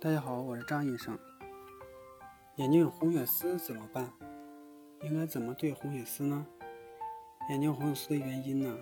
[0.00, 1.18] 大家好，我是张医生。
[2.54, 4.08] 眼睛有红血丝怎么办？
[5.02, 6.46] 应该怎么对红血丝呢？
[7.50, 8.78] 眼睛红血丝的原因呢，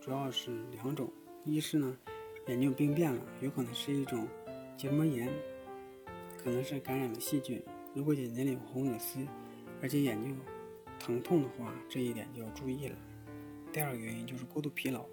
[0.00, 1.12] 主要是两种，
[1.44, 1.94] 一是呢
[2.46, 4.26] 眼睛病变了，有可能是一种
[4.74, 5.30] 结膜炎，
[6.42, 7.62] 可能是感染了细菌。
[7.92, 9.18] 如果眼睛里有红血丝，
[9.82, 10.40] 而且眼睛
[10.98, 12.96] 疼痛的话，这一点就要注意了。
[13.70, 15.04] 第二个原因就是过度疲劳，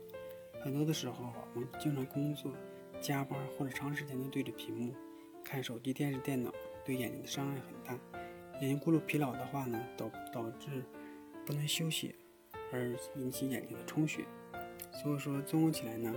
[0.64, 2.54] 很多的时候我们经常工作、
[3.02, 4.96] 加班或者长时间的对着屏幕。
[5.44, 6.52] 看手机、电视、电脑
[6.86, 8.00] 对眼睛的伤害很大。
[8.62, 10.84] 眼睛过度疲劳的话呢，导导致
[11.46, 12.16] 不能休息，
[12.72, 14.24] 而引起眼睛的充血。
[14.92, 16.14] 所以说，综合起来呢，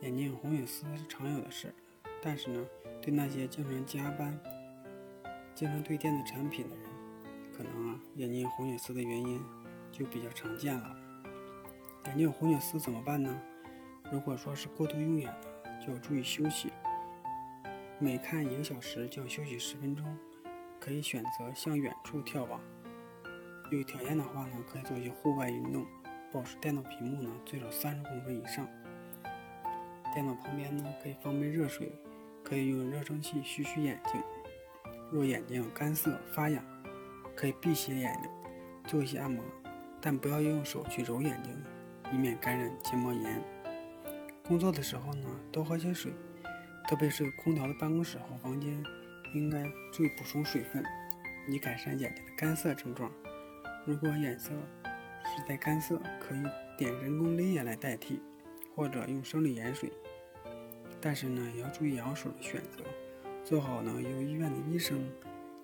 [0.00, 1.72] 眼睛红血丝是常有的事。
[2.20, 2.64] 但是呢，
[3.00, 4.38] 对那些经常加班、
[5.54, 6.84] 经常对电子产品的人，
[7.56, 9.40] 可能啊，眼睛红血丝的原因
[9.90, 10.96] 就比较常见了。
[12.06, 13.40] 眼睛有红血丝怎么办呢？
[14.12, 16.70] 如果说是过度用眼的，就要注意休息。
[18.02, 20.18] 每看一个小时就休息十分钟，
[20.80, 22.60] 可以选择向远处眺望。
[23.70, 25.86] 有条件的话呢，可以做一些户外运动，
[26.32, 28.66] 保持电脑屏幕呢最少三十公分以上。
[30.12, 31.92] 电脑旁边呢可以放杯热水，
[32.42, 34.20] 可以用热蒸汽熏熏眼睛。
[35.12, 36.60] 若眼睛干涩发痒，
[37.36, 38.28] 可以闭起眼睛
[38.84, 39.44] 做一些按摩，
[40.00, 41.56] 但不要用手去揉眼睛，
[42.12, 43.40] 以免感染结膜炎。
[44.44, 46.12] 工作的时候呢，多喝些水。
[46.92, 48.84] 特别是空调的办公室和房间，
[49.32, 50.84] 应该注意补充水分，
[51.48, 53.10] 以改善眼睛的干涩症状。
[53.86, 54.50] 如果眼色
[55.24, 56.42] 实在干涩，可以
[56.76, 58.20] 点人工泪液来代替，
[58.76, 59.90] 或者用生理盐水。
[61.00, 62.84] 但是呢，也要注意药水的选择，
[63.42, 65.02] 最好呢由医院的医生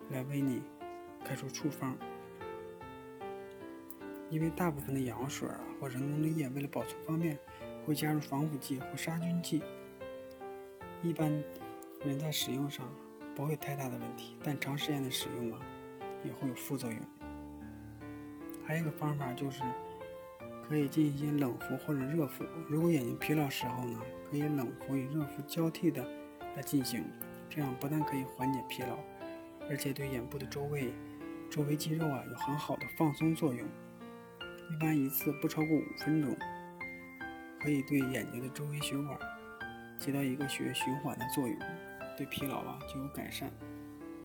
[0.09, 0.63] 来为你
[1.23, 1.95] 开出处方。
[4.31, 7.39] 因为大部分的药水啊或人工泪液为了保存方便，
[7.85, 9.63] 会加入防腐剂或杀菌剂。
[11.03, 11.31] 一般
[12.05, 12.89] 人在使用上
[13.35, 15.61] 不会太大的问题，但长时间的使用啊，
[16.25, 17.01] 也会有副作用。
[18.67, 19.63] 还有一个方法就是，
[20.69, 22.45] 可以进行冷敷或者热敷。
[22.69, 26.05] 如果眼睛疲劳时候呢，可以冷敷与热敷交替的
[26.57, 27.05] 来进行，
[27.49, 28.99] 这样不但可以缓解疲劳，
[29.71, 30.93] 而且对眼部的周围
[31.49, 33.67] 周围肌肉啊有很好的放松作用。
[34.41, 36.37] 一般一次不超过五分钟，
[37.63, 39.17] 可以对眼睛的周围血管。
[39.99, 41.59] 起到一个血液循环的作用，
[42.17, 43.51] 对疲劳啊就有改善。